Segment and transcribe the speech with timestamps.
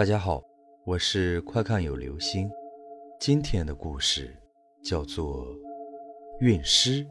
[0.00, 0.42] 大家好，
[0.86, 2.50] 我是快看有流星。
[3.20, 4.34] 今天的故事
[4.82, 5.46] 叫做
[6.40, 7.04] 《运尸》。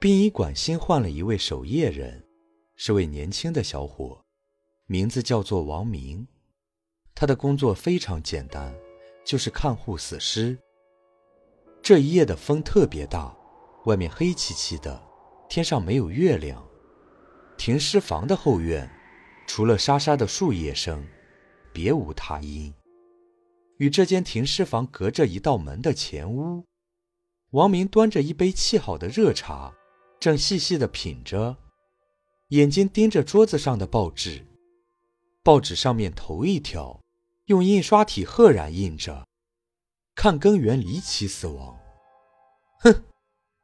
[0.00, 2.26] 殡仪馆新换了一位守夜人，
[2.74, 4.20] 是位年轻的小伙，
[4.86, 6.26] 名字叫做王明。
[7.14, 8.74] 他的工作非常简单，
[9.24, 10.58] 就是看护死尸。
[11.80, 13.32] 这一夜的风特别大，
[13.84, 15.00] 外面黑漆漆的，
[15.48, 16.68] 天上没有月亮。
[17.56, 18.90] 停尸房的后院，
[19.52, 21.04] 除了沙沙的树叶声，
[21.72, 22.72] 别无他音。
[23.78, 26.64] 与这间停尸房隔着一道门的前屋，
[27.50, 29.74] 王明端着一杯沏好的热茶，
[30.20, 31.56] 正细细的品着，
[32.50, 34.46] 眼睛盯着桌子上的报纸。
[35.42, 37.00] 报纸上面头一条，
[37.46, 39.26] 用印刷体赫然印着
[40.14, 41.76] ：“看根源离奇死亡。”
[42.78, 43.02] 哼，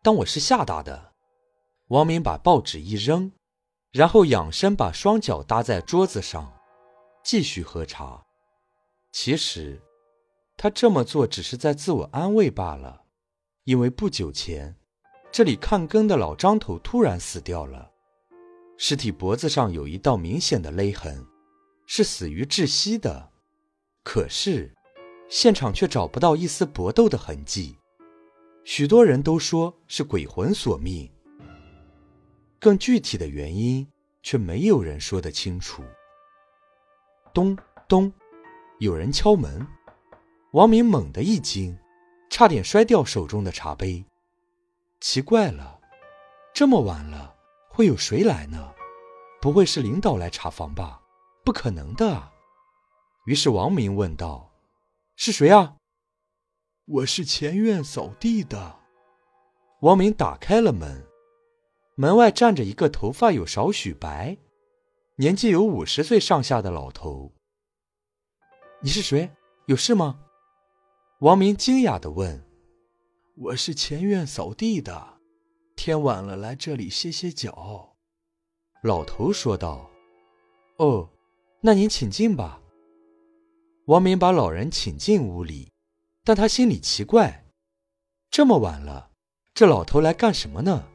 [0.02, 1.12] 当我是吓大的。
[1.86, 3.30] 王明把报纸一扔。
[3.96, 6.52] 然后仰身把双脚搭在桌子上，
[7.24, 8.22] 继续喝茶。
[9.10, 9.80] 其实，
[10.54, 13.04] 他这么做只是在自我安慰罢了，
[13.64, 14.76] 因为不久前，
[15.32, 17.90] 这里看更的老张头突然死掉了，
[18.76, 21.26] 尸体脖子上有一道明显的勒痕，
[21.86, 23.30] 是死于窒息的。
[24.04, 24.74] 可是，
[25.30, 27.78] 现场却找不到一丝搏斗的痕迹，
[28.62, 31.10] 许多人都说是鬼魂索命。
[32.58, 33.86] 更具体的原因，
[34.22, 35.82] 却没有人说得清楚。
[37.32, 37.56] 咚
[37.88, 38.12] 咚，
[38.78, 39.66] 有人敲门。
[40.52, 41.78] 王明猛地一惊，
[42.30, 44.04] 差点摔掉手中的茶杯。
[45.00, 45.78] 奇怪了，
[46.54, 47.36] 这么晚了，
[47.68, 48.72] 会有谁来呢？
[49.40, 51.02] 不会是领导来查房吧？
[51.44, 52.32] 不可能的啊。
[53.26, 54.50] 于是王明问道
[55.14, 55.76] ：“是谁啊
[56.86, 58.80] ？”“我是前院扫地的。”
[59.82, 61.05] 王明打开了门。
[61.98, 64.36] 门外站着一个头发有少许白、
[65.14, 67.32] 年纪有五十岁上下的老头。
[68.82, 69.30] 你是谁？
[69.64, 70.20] 有事吗？
[71.20, 72.44] 王明惊讶地问。
[73.36, 75.20] 我是前院扫地的，
[75.74, 77.96] 天晚了来这里歇歇脚。
[78.82, 79.90] 老头说道。
[80.76, 81.08] 哦，
[81.62, 82.60] 那您请进吧。
[83.86, 85.72] 王明把老人请进屋里，
[86.22, 87.46] 但他心里奇怪：
[88.30, 89.12] 这么晚了，
[89.54, 90.86] 这老头来干什么呢？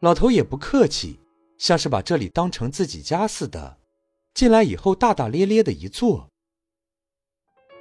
[0.00, 1.18] 老头也不客气，
[1.58, 3.78] 像是把这里当成自己家似的。
[4.32, 6.28] 进来以后，大大咧咧的一坐。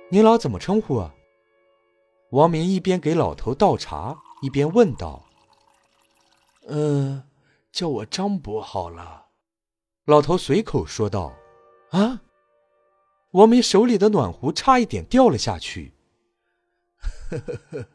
[0.10, 1.14] 您老怎么称呼啊？
[2.32, 5.26] 王明一边给老头倒茶，一边问道
[6.68, 7.24] ：“嗯，
[7.72, 9.28] 叫我张伯好了。”
[10.06, 11.36] 老头随口说道
[11.92, 12.22] ：“啊！”
[13.32, 15.94] 王明手里的暖壶差一点掉了下去。
[17.30, 17.86] 呵呵呵，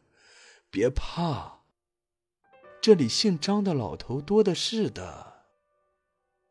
[0.71, 1.62] 别怕。
[2.83, 5.45] 这里姓张的老头多的是的，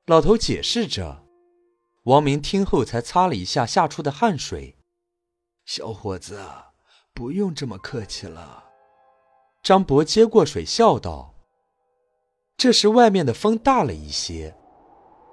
[0.05, 1.25] 老头解释着。
[2.03, 4.77] 王明听后才擦了一下吓出的汗水。
[5.65, 6.39] 小伙子，
[7.13, 8.63] 不用这么客气了。
[9.61, 11.35] 张伯接过水笑道。
[12.55, 14.55] 这时外面的风大了一些，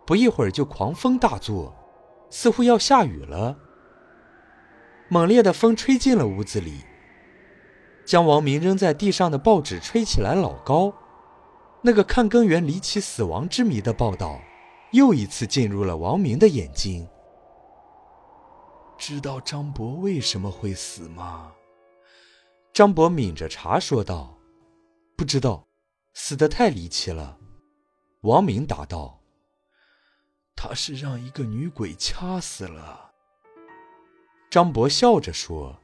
[0.05, 1.77] 不一会儿就狂风大作，
[2.29, 3.57] 似乎要下雨了。
[5.09, 6.88] 猛烈的风吹进了屋子里。
[8.09, 10.91] 将王明扔在地上的报纸吹起来老高，
[11.83, 14.41] 那个看根源离奇死亡之谜的报道，
[14.93, 17.07] 又一次进入了王明的眼睛。
[18.97, 21.53] 知道张博为什么会死吗？
[22.73, 24.39] 张博抿着茶说道
[25.15, 25.69] ：“不知道，
[26.15, 27.37] 死得太离奇了。”
[28.25, 29.21] 王明答道
[30.57, 33.11] ：“他是让一个女鬼掐死了。”
[34.49, 35.79] 张博笑着说：“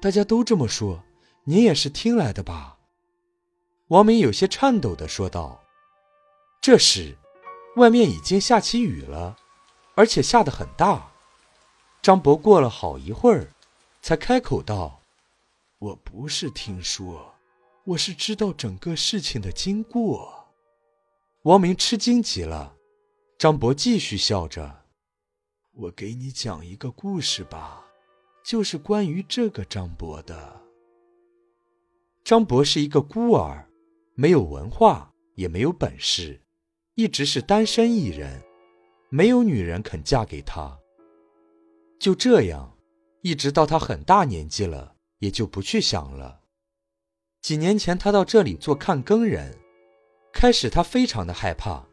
[0.00, 1.02] 大家都这么说。”
[1.44, 2.78] 你也是听来的吧？
[3.88, 5.62] 王明有些颤抖的说道。
[6.60, 7.16] 这时，
[7.76, 9.36] 外面已经下起雨了，
[9.94, 11.10] 而且下得很大。
[12.02, 13.48] 张博过了好一会儿，
[14.02, 15.00] 才开口道
[15.80, 17.34] ：“我不是听说，
[17.84, 20.48] 我是知道整个事情的经过。”
[21.44, 22.74] 王明吃惊极了。
[23.38, 24.84] 张博继续笑着
[25.72, 27.86] ：“我给你讲一个故事吧，
[28.44, 30.60] 就是关于这个张博的。”
[32.30, 33.68] 张博是一个孤儿，
[34.14, 36.40] 没有文化，也没有本事，
[36.94, 38.40] 一直是单身一人，
[39.08, 40.78] 没有女人肯嫁给他。
[41.98, 42.78] 就这样，
[43.22, 46.42] 一直到他很大年纪了，也就不去想了。
[47.42, 49.58] 几年前，他到这里做看更人，
[50.32, 51.88] 开始他非常的害怕，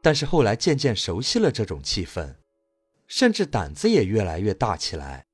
[0.00, 2.36] 但是后来渐渐熟悉了这种气氛，
[3.06, 5.26] 甚至胆子也越来越大起来，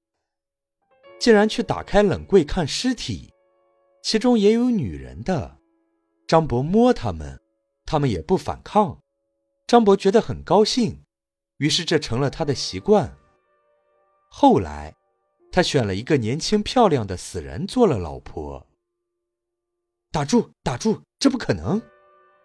[1.20, 3.29] 竟然去打开冷柜看尸体。
[4.02, 5.58] 其中也有女人的，
[6.26, 7.40] 张博摸他们，
[7.84, 9.00] 他们也不反抗。
[9.66, 11.04] 张博觉得很高兴，
[11.58, 13.16] 于是这成了他的习惯。
[14.28, 14.94] 后来，
[15.52, 18.66] 他选了一个年轻漂亮的死人做了老婆。
[20.10, 21.80] 打住，打住，这不可能！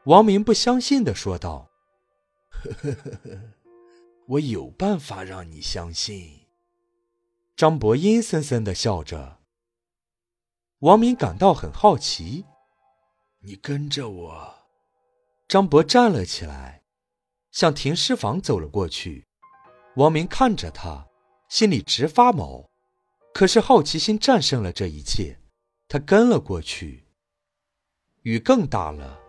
[0.05, 1.67] 王明不相信的说道
[2.51, 3.39] ：“呵呵呵呵，
[4.27, 6.41] 我有办法让你相信。”
[7.57, 9.39] 张博阴森森的笑着。
[10.79, 12.45] 王明感到很好奇。
[13.39, 14.55] 你跟着我。
[15.47, 16.83] 张博站了起来，
[17.51, 19.25] 向停尸房走了过去。
[19.95, 21.07] 王明看着他，
[21.47, 22.69] 心里直发毛。
[23.33, 25.39] 可是好奇心战胜了这一切，
[25.87, 27.05] 他跟了过去。
[28.23, 29.19] 雨更大了，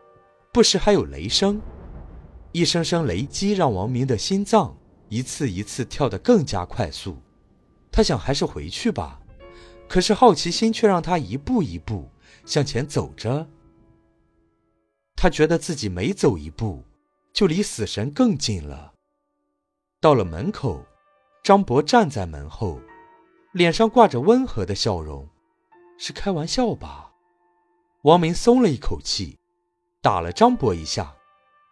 [0.52, 1.60] 不时还有雷声，
[2.52, 4.76] 一声声雷击让王明的心脏
[5.08, 7.16] 一次一次跳得更加快速。
[7.92, 9.20] 他想还是回去吧，
[9.88, 12.10] 可是好奇心却让他一步一步
[12.44, 13.46] 向前走着。
[15.14, 16.84] 他觉得自己每走一步，
[17.32, 18.92] 就离死神更近了。
[20.00, 20.84] 到了门口，
[21.42, 22.80] 张博站在门后，
[23.52, 25.28] 脸上挂着温和的笑容。
[25.98, 27.12] 是开玩笑吧？
[28.02, 29.38] 王明松了一口气，
[30.02, 31.16] 打了张博一下，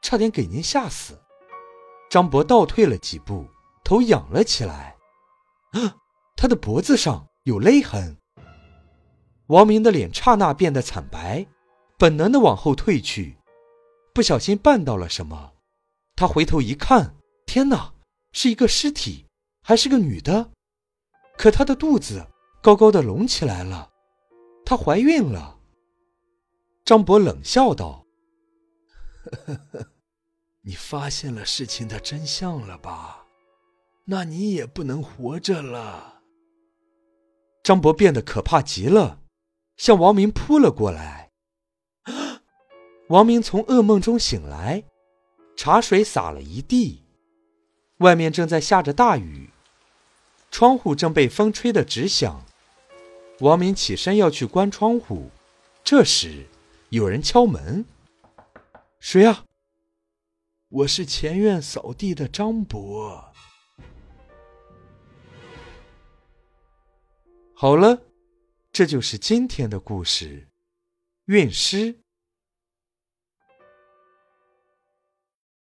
[0.00, 1.20] 差点给您吓死。
[2.08, 3.46] 张博倒退了几步，
[3.84, 4.96] 头仰了起来。
[5.72, 5.96] 啊！
[6.36, 8.16] 他的脖子上有勒痕。
[9.48, 11.46] 王明的脸刹那变得惨白，
[11.98, 13.36] 本能的往后退去，
[14.14, 15.52] 不小心绊到了什么。
[16.16, 17.92] 他回头一看，天哪，
[18.32, 19.26] 是一个尸体，
[19.62, 20.50] 还是个女的。
[21.36, 22.26] 可她的肚子
[22.62, 23.90] 高高的隆起来了，
[24.64, 25.58] 她怀孕了。
[26.84, 28.06] 张博冷笑道
[29.46, 29.86] ：“呵呵，
[30.62, 33.26] 你发现了事情的真相了吧？
[34.06, 36.13] 那你也不能活着了。”
[37.64, 39.20] 张博变得可怕极了，
[39.78, 41.30] 向王明扑了过来。
[43.08, 44.84] 王明从噩梦中醒来，
[45.56, 47.02] 茶水洒了一地，
[48.00, 49.48] 外面正在下着大雨，
[50.50, 52.44] 窗户正被风吹得直响。
[53.40, 55.30] 王明起身要去关窗户，
[55.82, 56.46] 这时
[56.90, 57.86] 有人敲门
[59.00, 59.44] ：“谁呀
[60.68, 63.32] ？”“我是前院扫地的张博。”
[67.64, 67.98] 好了，
[68.72, 70.50] 这就是今天的故事，
[71.24, 72.03] 运尸。